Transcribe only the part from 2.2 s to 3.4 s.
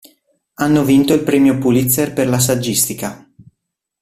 la saggistica.